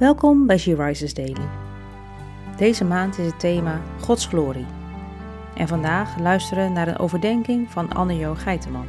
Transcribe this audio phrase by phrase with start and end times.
[0.00, 1.48] Welkom bij She Rises Daily.
[2.56, 4.66] Deze maand is het thema Gods glorie.
[5.56, 8.86] En vandaag luisteren we naar een overdenking van Anne-Jo Geiteman.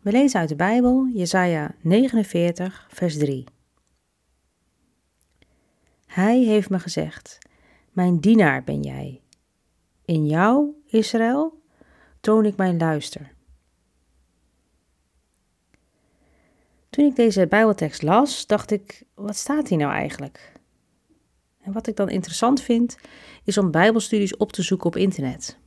[0.00, 3.44] We lezen uit de Bijbel Jesaja 49, vers 3.
[6.06, 7.38] Hij heeft me gezegd,
[7.92, 9.20] mijn dienaar ben jij.
[10.04, 11.62] In jou, Israël,
[12.20, 13.33] toon ik mijn luister.
[16.94, 20.52] Toen ik deze Bijbeltekst las, dacht ik: wat staat hier nou eigenlijk?
[21.60, 22.96] En wat ik dan interessant vind,
[23.44, 25.58] is om Bijbelstudies op te zoeken op internet.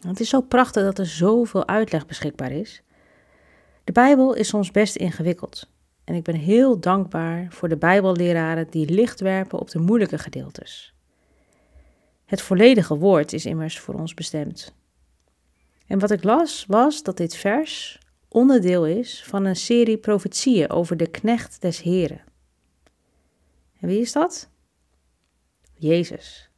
[0.00, 2.82] Het is zo prachtig dat er zoveel uitleg beschikbaar is.
[3.84, 5.68] De Bijbel is soms best ingewikkeld.
[6.04, 10.94] En ik ben heel dankbaar voor de Bijbelleraren die licht werpen op de moeilijke gedeeltes.
[12.24, 14.74] Het volledige woord is immers voor ons bestemd.
[15.86, 17.98] En wat ik las was dat dit vers
[18.28, 22.24] onderdeel is van een serie profetieën over de knecht des Heren.
[23.80, 24.50] En wie is dat?
[25.74, 26.50] Jezus.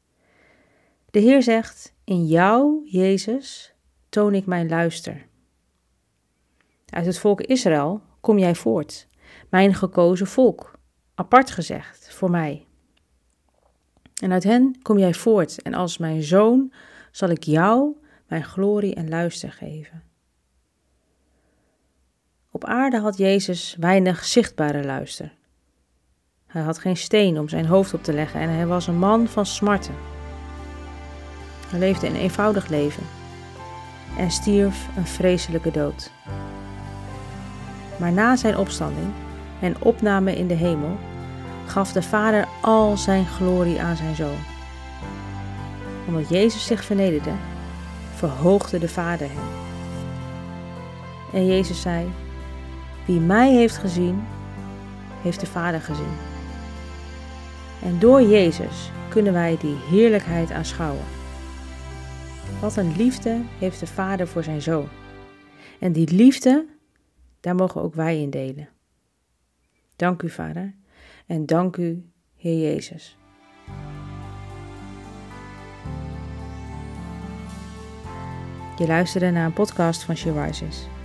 [1.11, 3.75] De Heer zegt: In jou, Jezus,
[4.09, 5.27] toon ik mijn luister.
[6.87, 9.09] Uit het volk Israël kom jij voort,
[9.51, 10.79] mijn gekozen volk,
[11.15, 12.67] apart gezegd voor mij.
[14.23, 16.73] En uit hen kom jij voort, en als mijn zoon
[17.11, 20.08] zal ik jou mijn glorie en luister geven.
[22.59, 25.33] Op aarde had Jezus weinig zichtbare luister.
[26.47, 29.29] Hij had geen steen om zijn hoofd op te leggen en hij was een man
[29.29, 29.95] van smarten.
[31.67, 33.03] Hij leefde een eenvoudig leven
[34.17, 36.11] en stierf een vreselijke dood.
[37.99, 39.13] Maar na zijn opstanding
[39.61, 40.97] en opname in de hemel
[41.67, 44.39] gaf de Vader al zijn glorie aan zijn zoon.
[46.07, 47.33] Omdat Jezus zich vernederde,
[48.15, 49.67] verhoogde de Vader hem.
[51.33, 52.07] En Jezus zei:
[53.09, 54.23] wie mij heeft gezien,
[55.23, 56.17] heeft de Vader gezien.
[57.83, 61.05] En door Jezus kunnen wij die heerlijkheid aanschouwen.
[62.61, 64.89] Wat een liefde heeft de Vader voor zijn zoon.
[65.81, 66.67] En die liefde,
[67.41, 68.69] daar mogen ook wij in delen.
[69.97, 70.75] Dank u, Vader,
[71.27, 73.17] en dank u, Heer Jezus.
[78.77, 80.98] Je luisterde naar een podcast van She.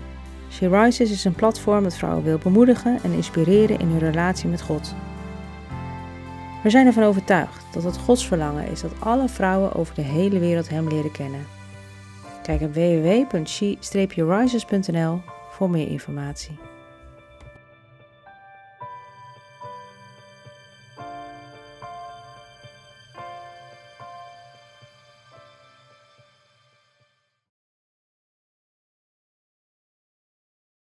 [0.63, 4.61] She Rises is een platform dat vrouwen wil bemoedigen en inspireren in hun relatie met
[4.61, 4.95] God.
[6.63, 10.39] We zijn ervan overtuigd dat het Gods verlangen is dat alle vrouwen over de hele
[10.39, 11.45] wereld Hem leren kennen.
[12.43, 16.57] Kijk op www.she-rises.nl voor meer informatie.